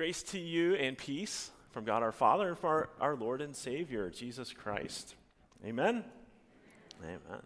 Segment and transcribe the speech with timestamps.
[0.00, 3.54] Grace to you and peace from God our Father and from our, our Lord and
[3.54, 5.14] Savior, Jesus Christ.
[5.62, 6.02] Amen.
[7.02, 7.42] Amen.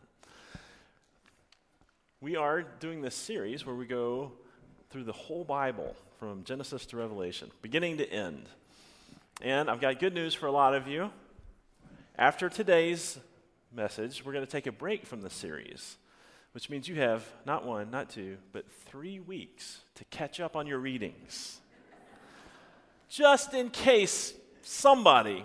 [2.21, 4.31] We are doing this series where we go
[4.91, 8.49] through the whole Bible from Genesis to Revelation, beginning to end.
[9.43, 11.11] And I've got good news for a lot of you.
[12.17, 13.19] After today's
[13.75, 15.97] message, we're going to take a break from the series,
[16.53, 20.69] which means you have not one, not two, but three weeks to catch up on
[20.69, 21.61] your readings.
[23.15, 25.45] Just in case somebody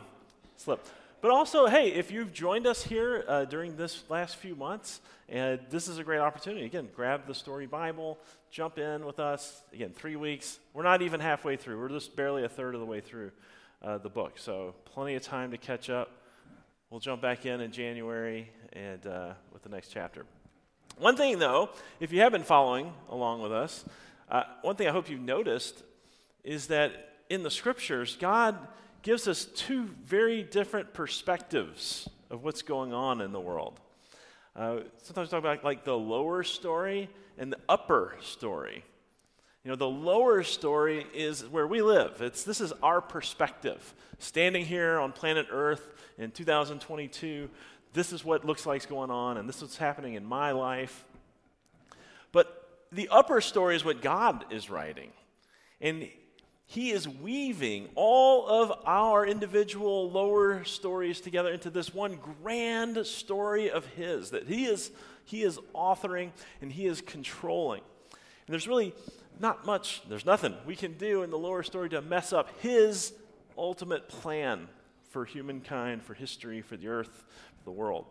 [0.58, 0.90] slipped.
[1.22, 5.60] But also, hey, if you've joined us here uh, during this last few months, and
[5.70, 6.66] this is a great opportunity.
[6.66, 8.18] Again, grab the Story Bible,
[8.50, 9.62] jump in with us.
[9.72, 10.58] Again, three weeks.
[10.74, 13.30] We're not even halfway through, we're just barely a third of the way through
[13.84, 14.40] uh, the book.
[14.40, 16.10] So, plenty of time to catch up.
[16.90, 20.26] We'll jump back in in January and uh, with the next chapter.
[20.98, 23.86] One thing, though, if you have been following along with us,
[24.28, 25.84] uh, one thing I hope you've noticed
[26.44, 28.58] is that in the scriptures, God
[29.02, 33.80] gives us two very different perspectives of what's going on in the world.
[34.56, 38.84] Uh, sometimes we talk about like the lower story and the upper story.
[39.64, 42.22] You know, the lower story is where we live.
[42.22, 43.94] It's, this is our perspective.
[44.18, 47.50] Standing here on planet Earth in 2022,
[47.94, 50.52] this is what looks like is going on, and this is what's happening in my
[50.52, 51.06] life.
[52.32, 55.12] But the upper story is what God is writing.
[55.82, 56.08] And
[56.72, 63.72] He is weaving all of our individual lower stories together into this one grand story
[63.72, 64.92] of His that He is,
[65.26, 66.30] he is authoring
[66.62, 67.82] and He is controlling.
[68.12, 68.94] And there's really
[69.40, 73.14] not much, there's nothing we can do in the lower story to mess up his
[73.58, 74.68] ultimate plan
[75.10, 77.26] for humankind, for history, for the earth,
[77.58, 78.06] for the world.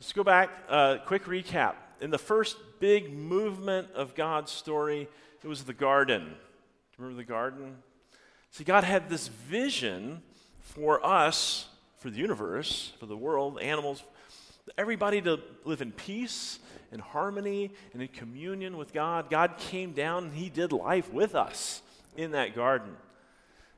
[0.00, 1.74] Let's go back, uh, quick recap.
[2.00, 5.08] In the first big movement of God's story,
[5.44, 6.36] it was the garden.
[7.00, 7.76] Remember the garden?
[8.50, 10.20] See, God had this vision
[10.60, 11.66] for us,
[11.98, 14.02] for the universe, for the world, animals,
[14.76, 16.58] everybody to live in peace
[16.92, 19.30] in harmony and in communion with God.
[19.30, 21.80] God came down and He did life with us
[22.18, 22.94] in that garden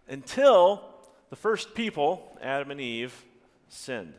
[0.08, 0.82] until
[1.30, 3.24] the first people, Adam and Eve,
[3.68, 4.14] sinned,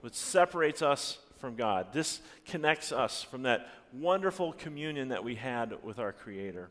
[0.00, 5.98] which separates us from God, disconnects us from that wonderful communion that we had with
[5.98, 6.70] our Creator.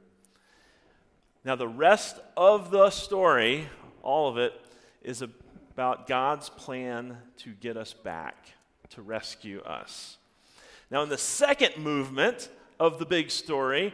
[1.44, 3.68] Now, the rest of the story,
[4.04, 4.54] all of it,
[5.02, 8.36] is about God's plan to get us back,
[8.90, 10.18] to rescue us.
[10.92, 12.50] Now, in the second movement
[12.80, 13.94] of the big story,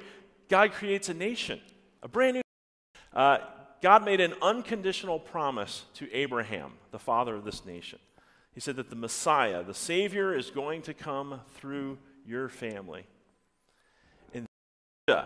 [0.50, 1.62] God creates a nation,
[2.03, 2.41] a brand new.
[3.13, 3.38] Uh,
[3.81, 8.00] God made an unconditional promise to Abraham, the father of this nation.
[8.53, 13.06] He said that the Messiah, the Savior, is going to come through your family.
[14.34, 14.47] And
[15.07, 15.25] the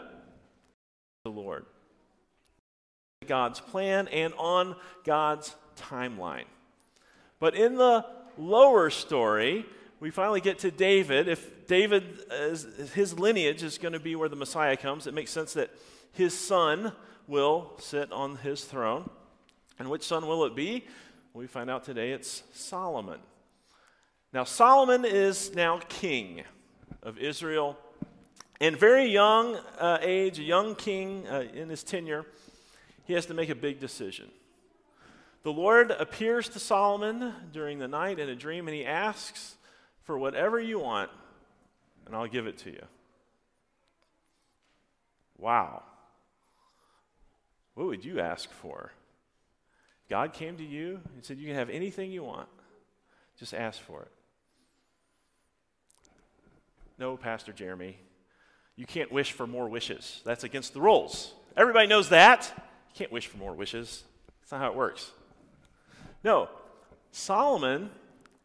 [1.25, 1.65] Lord.
[3.31, 4.75] God's plan and on
[5.05, 6.43] God's timeline.
[7.39, 8.05] But in the
[8.37, 9.65] lower story,
[10.01, 11.29] we finally get to David.
[11.29, 12.03] If David,
[12.93, 15.69] his lineage is going to be where the Messiah comes, it makes sense that
[16.11, 16.91] his son
[17.25, 19.09] will sit on his throne.
[19.79, 20.85] And which son will it be?
[21.33, 23.21] We find out today it's Solomon.
[24.33, 26.43] Now, Solomon is now king
[27.01, 27.77] of Israel.
[28.59, 32.25] And very young uh, age, a young king uh, in his tenure,
[33.11, 34.31] he has to make a big decision.
[35.43, 39.57] The Lord appears to Solomon during the night in a dream, and he asks
[40.03, 41.11] for whatever you want,
[42.05, 42.85] and I'll give it to you.
[45.37, 45.83] Wow.
[47.73, 48.93] What would you ask for?
[50.09, 52.47] God came to you and said, You can have anything you want.
[53.37, 54.11] Just ask for it.
[56.97, 57.97] No, Pastor Jeremy,
[58.77, 60.21] you can't wish for more wishes.
[60.23, 61.33] That's against the rules.
[61.57, 62.53] Everybody knows that.
[62.93, 64.03] You can't wish for more wishes.
[64.41, 65.11] That's not how it works.
[66.23, 66.49] No,
[67.11, 67.89] Solomon,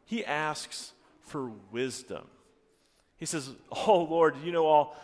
[0.04, 2.24] he asks for wisdom.
[3.16, 4.96] He says, Oh Lord, you know all.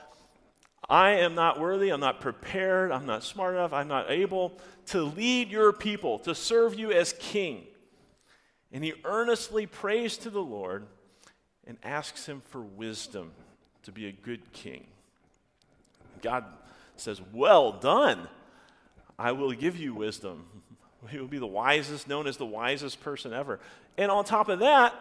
[0.89, 5.03] I am not worthy, I'm not prepared, I'm not smart enough, I'm not able to
[5.03, 7.65] lead your people, to serve you as king.
[8.73, 10.87] And he earnestly prays to the Lord
[11.67, 13.33] and asks him for wisdom
[13.85, 14.87] to be a good king.
[16.21, 16.45] God
[16.97, 18.29] says, Well done.
[19.19, 20.47] I will give you wisdom.
[21.11, 23.59] He will be the wisest, known as the wisest person ever.
[23.99, 24.95] And on top of that,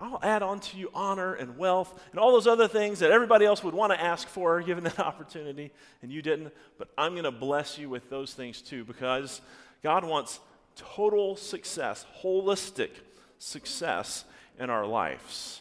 [0.00, 3.44] I'll add on to you honor and wealth and all those other things that everybody
[3.44, 5.70] else would want to ask for given that opportunity,
[6.00, 6.52] and you didn't.
[6.78, 9.42] But I'm going to bless you with those things too because
[9.82, 10.40] God wants
[10.76, 12.90] total success, holistic
[13.38, 14.24] success
[14.58, 15.60] in our lives.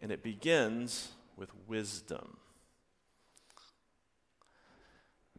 [0.00, 2.36] And it begins with wisdom.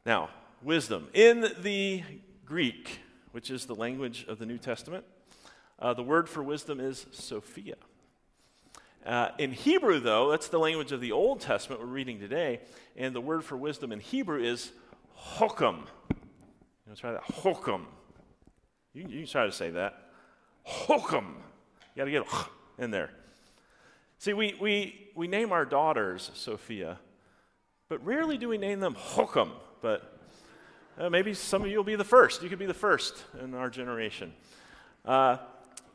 [0.05, 0.29] Now,
[0.63, 1.09] wisdom.
[1.13, 2.03] In the
[2.45, 2.99] Greek,
[3.31, 5.05] which is the language of the New Testament.
[5.79, 7.75] Uh, the word for wisdom is Sophia.
[9.05, 12.61] Uh, in Hebrew, though, that's the language of the Old Testament we're reading today,
[12.95, 14.71] and the word for wisdom in Hebrew is
[15.13, 15.85] hokum.
[16.09, 17.23] You know, try that.
[17.23, 17.85] Hokum.
[18.93, 20.11] You, you can try to say that.
[20.63, 21.35] Hokum.
[21.95, 22.23] You got to get
[22.77, 23.09] in there.
[24.19, 26.97] See, we, we, we name our daughters Sophia,
[27.89, 29.51] but rarely do we name them Hokum.
[29.81, 30.12] But
[30.97, 32.43] uh, maybe some of you will be the first.
[32.43, 34.33] You could be the first in our generation.
[35.05, 35.37] Uh,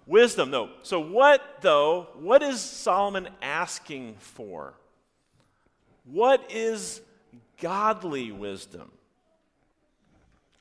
[0.06, 0.70] wisdom, though.
[0.82, 4.74] So, what, though, what is Solomon asking for?
[6.04, 7.00] What is
[7.60, 8.90] godly wisdom?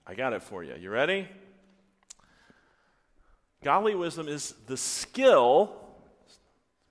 [0.05, 0.75] I got it for you.
[0.79, 1.27] You ready?
[3.63, 5.75] Godly wisdom is the skill,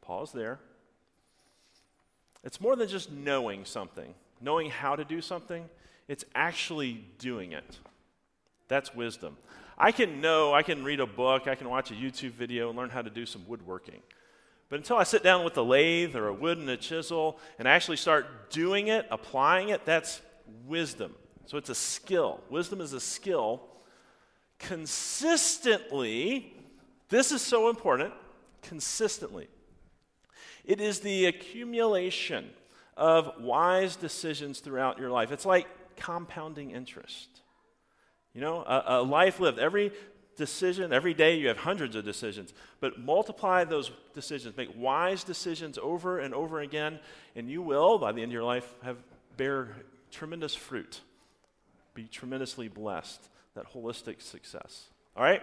[0.02, 0.58] pause there.
[2.44, 5.68] It's more than just knowing something, knowing how to do something,
[6.08, 7.78] it's actually doing it.
[8.68, 9.36] That's wisdom.
[9.78, 12.78] I can know, I can read a book, I can watch a YouTube video and
[12.78, 14.00] learn how to do some woodworking.
[14.68, 17.68] But until I sit down with a lathe or a wood and a chisel and
[17.68, 20.20] actually start doing it, applying it, that's
[20.66, 21.14] wisdom.
[21.44, 22.40] So it's a skill.
[22.50, 23.62] Wisdom is a skill
[24.58, 26.56] consistently
[27.08, 28.12] this is so important
[28.62, 29.48] consistently.
[30.64, 32.50] It is the accumulation
[32.96, 35.30] of wise decisions throughout your life.
[35.30, 37.28] It's like compounding interest.
[38.34, 39.92] You know, a, a, life lived, every
[40.36, 45.78] decision, every day you have hundreds of decisions, but multiply those decisions, make wise decisions
[45.78, 47.00] over and over again,
[47.34, 48.98] and you will, by the end of your life, have
[49.36, 49.76] bear
[50.10, 51.00] tremendous fruit.
[51.94, 54.88] Be tremendously blessed, that holistic success.
[55.16, 55.42] All right?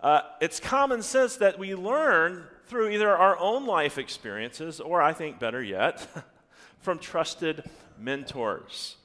[0.00, 5.12] Uh, it's common sense that we learn through either our own life experiences or, I
[5.12, 6.06] think better yet,
[6.80, 7.64] from trusted
[7.98, 8.96] mentors.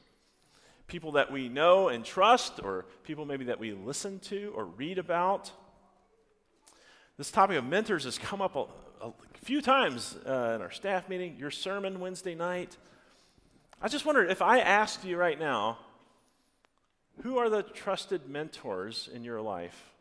[0.88, 4.98] People that we know and trust, or people maybe that we listen to or read
[4.98, 5.52] about.
[7.18, 11.10] This topic of mentors has come up a, a few times uh, in our staff
[11.10, 12.78] meeting, your sermon Wednesday night.
[13.82, 15.78] I just wondered if I asked you right now,
[17.24, 19.92] who are the trusted mentors in your life?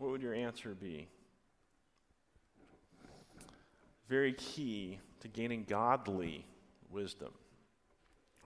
[0.00, 1.06] what would your answer be?
[4.08, 6.46] Very key to gaining godly
[6.90, 7.32] wisdom.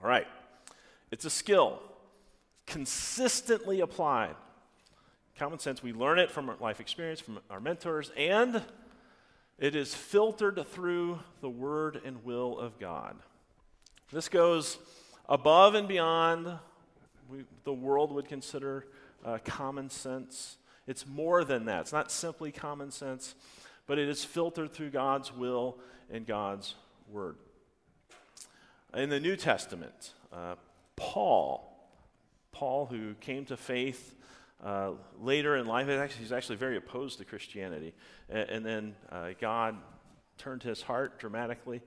[0.03, 0.27] All right,
[1.11, 1.81] it's a skill,
[2.67, 4.35] consistently applied.
[5.39, 8.63] Common sense, we learn it from our life experience, from our mentors, and
[9.59, 13.17] it is filtered through the word and will of God.
[14.13, 14.79] This goes
[15.29, 16.59] above and beyond
[17.29, 18.87] we, the world would consider
[19.25, 20.57] uh, common sense.
[20.87, 21.83] It's more than that.
[21.83, 23.35] It's not simply common sense,
[23.87, 25.79] but it is filtered through God's will
[26.11, 26.75] and God's
[27.11, 27.37] word.
[28.95, 30.55] In the New Testament, uh,
[30.97, 31.71] Paul,
[32.53, 34.15] Paul, who came to faith
[34.63, 35.89] uh, later in life,
[36.19, 37.93] he's actually very opposed to Christianity.
[38.29, 39.77] And, and then uh, God
[40.39, 41.83] turned his heart dramatically,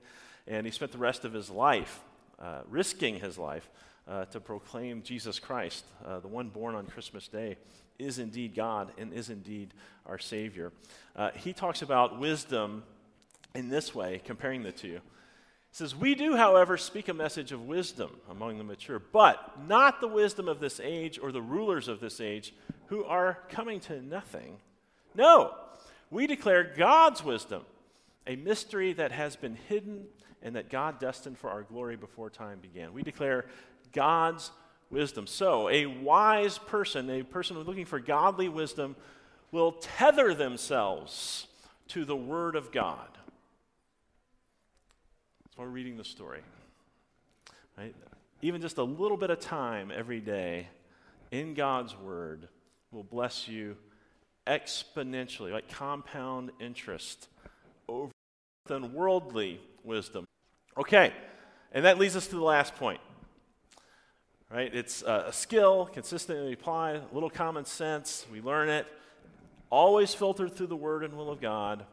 [0.46, 2.00] and he spent the rest of his life
[2.38, 3.68] uh, risking his life
[4.06, 7.56] uh, to proclaim Jesus Christ, uh, the one born on Christmas Day,
[7.98, 9.74] is indeed God and is indeed
[10.06, 10.72] our Savior.
[11.16, 12.84] Uh, he talks about wisdom
[13.54, 15.00] in this way, comparing the two.
[15.70, 20.08] Says, We do, however, speak a message of wisdom among the mature, but not the
[20.08, 22.54] wisdom of this age or the rulers of this age
[22.86, 24.56] who are coming to nothing.
[25.14, 25.54] No,
[26.10, 27.62] we declare God's wisdom,
[28.26, 30.06] a mystery that has been hidden
[30.42, 32.92] and that God destined for our glory before time began.
[32.92, 33.46] We declare
[33.92, 34.50] God's
[34.90, 35.26] wisdom.
[35.26, 38.96] So, a wise person, a person looking for godly wisdom,
[39.50, 41.46] will tether themselves
[41.88, 43.17] to the Word of God.
[45.58, 46.40] That's reading the story.
[47.76, 47.94] Right?
[48.42, 50.68] Even just a little bit of time every day
[51.30, 52.48] in God's Word
[52.92, 53.76] will bless you
[54.46, 57.28] exponentially, like compound interest
[57.88, 58.12] over
[58.66, 60.24] than worldly wisdom.
[60.76, 61.12] Okay,
[61.72, 63.00] and that leads us to the last point
[64.50, 64.74] right?
[64.74, 68.26] It's uh, a skill, consistently applied, a little common sense.
[68.32, 68.86] We learn it,
[69.70, 71.84] always filtered through the Word and will of God.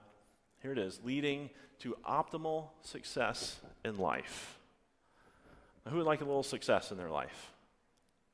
[0.66, 4.58] Here it is, leading to optimal success in life.
[5.86, 7.52] Now, who would like a little success in their life?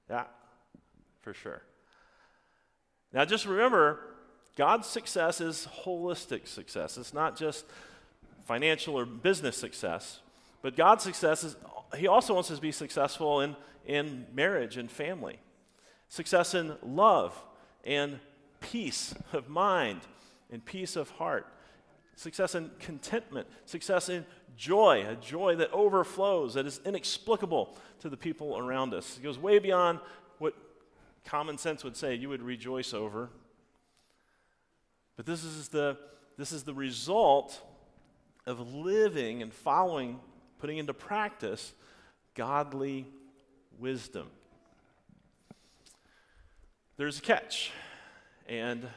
[0.09, 0.23] Yeah,
[1.19, 1.61] for sure.
[3.11, 3.99] Now, just remember,
[4.55, 6.97] God's success is holistic success.
[6.97, 7.65] It's not just
[8.45, 10.21] financial or business success,
[10.61, 11.57] but God's success is,
[11.97, 15.37] He also wants us to be successful in in marriage and family,
[16.07, 17.37] success in love
[17.83, 18.21] and
[18.61, 19.99] peace of mind
[20.49, 21.45] and peace of heart,
[22.21, 24.23] success in contentment, success in
[24.55, 29.17] joy, a joy that overflows, that is inexplicable to the people around us.
[29.17, 29.99] It goes way beyond
[30.37, 30.53] what
[31.25, 33.29] common sense would say you would rejoice over.
[35.15, 35.97] But this is the,
[36.37, 37.59] this is the result
[38.45, 40.19] of living and following,
[40.59, 41.73] putting into practice
[42.35, 43.07] godly
[43.79, 44.27] wisdom.
[46.97, 47.71] There's a catch,
[48.47, 48.87] and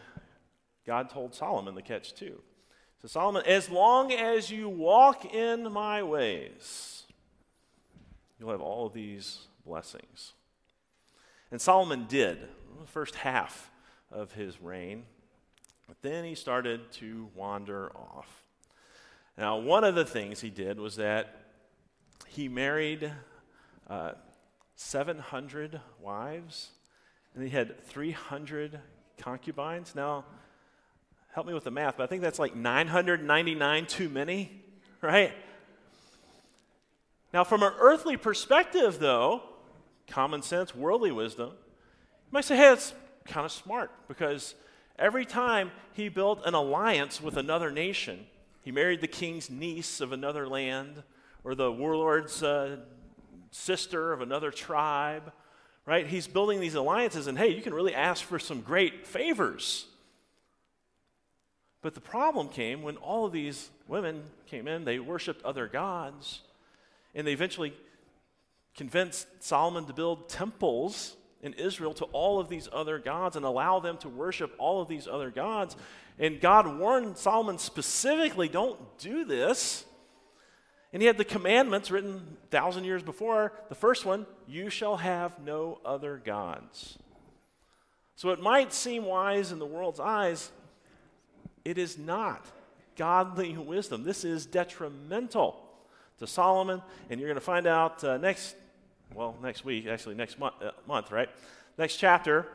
[0.86, 2.42] God told Solomon the catch too.
[3.04, 7.02] So, Solomon, as long as you walk in my ways,
[8.40, 10.32] you'll have all these blessings.
[11.50, 12.38] And Solomon did,
[12.80, 13.70] the first half
[14.10, 15.02] of his reign.
[15.86, 18.42] But then he started to wander off.
[19.36, 21.44] Now, one of the things he did was that
[22.26, 23.12] he married
[23.86, 24.12] uh,
[24.76, 26.70] 700 wives,
[27.34, 28.80] and he had 300
[29.18, 29.94] concubines.
[29.94, 30.24] Now,
[31.34, 34.52] help me with the math, but I think that's like 999 too many,
[35.02, 35.32] right?
[37.32, 39.42] Now, from an earthly perspective, though,
[40.06, 44.54] common sense, worldly wisdom, you might say, hey, that's kind of smart because
[44.96, 48.26] every time he built an alliance with another nation,
[48.62, 51.02] he married the king's niece of another land
[51.42, 52.76] or the warlord's uh,
[53.50, 55.32] sister of another tribe,
[55.84, 56.06] right?
[56.06, 59.86] He's building these alliances, and hey, you can really ask for some great favors.
[61.84, 66.40] But the problem came when all of these women came in, they worshiped other gods,
[67.14, 67.74] and they eventually
[68.74, 73.80] convinced Solomon to build temples in Israel to all of these other gods and allow
[73.80, 75.76] them to worship all of these other gods.
[76.18, 79.84] And God warned Solomon specifically don't do this.
[80.94, 83.52] And he had the commandments written a thousand years before.
[83.68, 86.98] The first one, you shall have no other gods.
[88.16, 90.50] So it might seem wise in the world's eyes,
[91.64, 92.44] it is not
[92.96, 94.04] godly wisdom.
[94.04, 95.60] This is detrimental
[96.18, 98.54] to Solomon, and you're going to find out uh, next,
[99.14, 101.28] well, next week, actually next month, uh, month right?
[101.76, 102.46] Next chapter.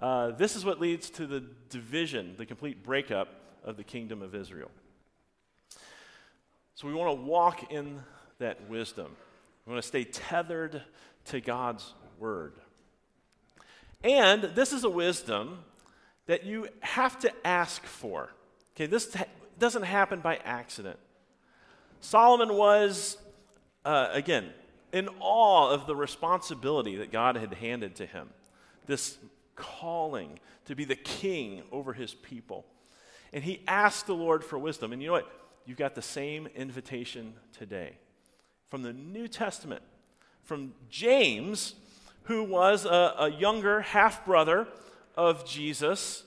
[0.00, 3.28] Uh, this is what leads to the division, the complete breakup
[3.64, 4.70] of the kingdom of Israel.
[6.74, 8.02] So we want to walk in
[8.38, 9.14] that wisdom.
[9.64, 10.82] We want to stay tethered
[11.26, 12.54] to God's word.
[14.02, 15.58] And this is a wisdom
[16.26, 18.30] that you have to ask for.
[18.76, 19.16] Okay, this
[19.58, 20.98] doesn't happen by accident.
[22.00, 23.16] Solomon was,
[23.84, 24.50] uh, again,
[24.92, 28.28] in awe of the responsibility that God had handed to him
[28.86, 29.16] this
[29.56, 32.64] calling to be the king over his people.
[33.32, 34.92] And he asked the Lord for wisdom.
[34.92, 35.30] And you know what?
[35.66, 37.96] You've got the same invitation today
[38.68, 39.82] from the New Testament,
[40.42, 41.74] from James,
[42.24, 44.68] who was a, a younger half brother
[45.16, 46.24] of Jesus.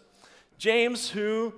[0.57, 1.53] James, who,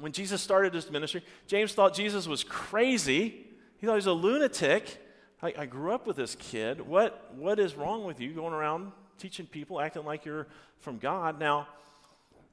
[0.00, 3.46] when Jesus started his ministry, James thought Jesus was crazy.
[3.78, 5.02] He thought he was a lunatic.
[5.42, 6.80] I, I grew up with this kid.
[6.80, 10.46] What, what is wrong with you going around teaching people, acting like you're
[10.80, 11.38] from God?
[11.38, 11.68] Now,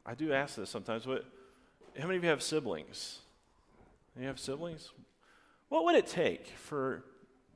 [0.05, 1.07] I do ask this sometimes.
[1.07, 1.25] What,
[1.97, 3.19] how many of you have siblings?
[4.19, 4.91] You have siblings?
[5.69, 7.03] What would it take for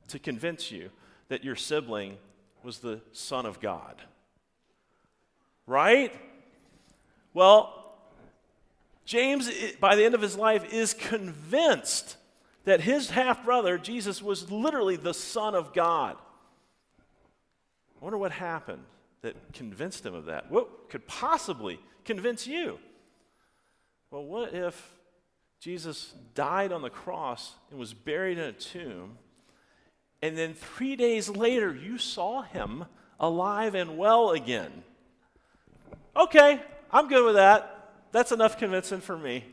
[0.08, 0.90] to convince you
[1.28, 2.18] that your sibling
[2.62, 4.02] was the son of God?
[5.66, 6.12] Right?
[7.32, 7.79] Well,
[9.10, 9.50] James,
[9.80, 12.16] by the end of his life, is convinced
[12.62, 16.16] that his half brother, Jesus, was literally the Son of God.
[18.00, 18.84] I wonder what happened
[19.22, 20.48] that convinced him of that.
[20.48, 22.78] What could possibly convince you?
[24.12, 24.80] Well, what if
[25.58, 29.18] Jesus died on the cross and was buried in a tomb,
[30.22, 32.84] and then three days later you saw him
[33.18, 34.84] alive and well again?
[36.16, 36.60] Okay,
[36.92, 37.78] I'm good with that.
[38.12, 39.44] That's enough convincing for me.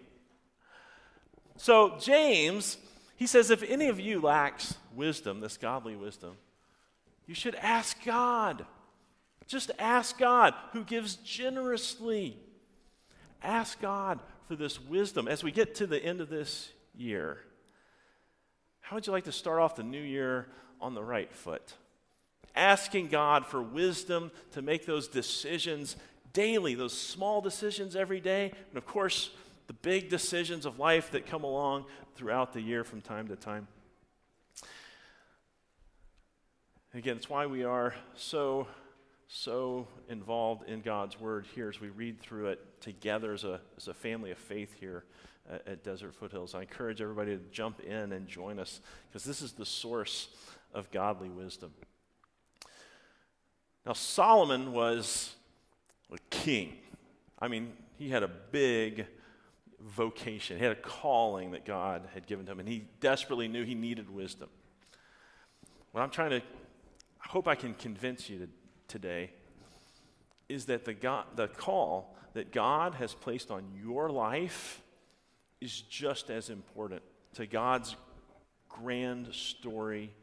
[1.57, 2.77] So, James
[3.17, 6.37] he says, if any of you lacks wisdom, this godly wisdom,
[7.25, 8.63] you should ask God.
[9.47, 12.37] Just ask God, who gives generously.
[13.41, 17.39] Ask God for this wisdom as we get to the end of this year.
[18.81, 20.47] How would you like to start off the new year
[20.79, 21.73] on the right foot?
[22.55, 25.95] Asking God for wisdom to make those decisions
[26.37, 28.53] daily, those small decisions every day.
[28.69, 29.31] And of course,
[29.65, 33.67] the big decisions of life that come along throughout the year from time to time.
[36.93, 38.67] Again, it's why we are so,
[39.27, 43.87] so involved in God's Word here as we read through it together as a, as
[43.87, 45.05] a family of faith here
[45.51, 46.53] at, at Desert Foothills.
[46.53, 48.79] I encourage everybody to jump in and join us
[49.09, 50.29] because this is the source
[50.71, 51.71] of godly wisdom.
[53.87, 55.33] Now, Solomon was
[56.11, 56.73] a king.
[57.39, 59.05] I mean, he had a big
[59.79, 60.57] vocation.
[60.57, 63.75] He had a calling that God had given to him, and he desperately knew he
[63.75, 64.49] needed wisdom.
[65.91, 68.47] What I'm trying to, I hope I can convince you to,
[68.87, 69.31] today
[70.49, 74.81] is that the, God, the call that God has placed on your life
[75.59, 77.01] is just as important
[77.33, 77.95] to God's
[78.69, 80.13] grand story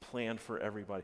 [0.00, 1.02] planned for everybody.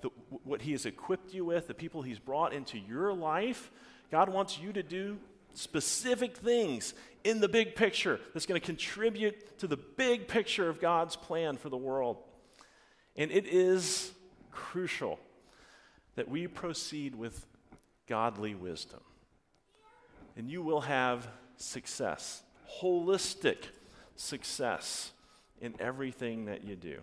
[0.00, 0.10] The,
[0.44, 3.70] what He has equipped you with, the people He's brought into your life,
[4.10, 5.18] God wants you to do
[5.54, 10.80] specific things in the big picture that's going to contribute to the big picture of
[10.80, 12.18] God's plan for the world.
[13.16, 14.12] And it is
[14.52, 15.18] crucial
[16.14, 17.46] that we proceed with
[18.06, 19.00] godly wisdom.
[20.36, 22.42] And you will have success,
[22.80, 23.64] holistic
[24.14, 25.12] success
[25.60, 26.98] in everything that you do.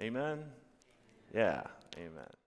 [0.00, 0.44] Amen?
[1.32, 1.62] Yeah,
[1.96, 2.39] amen.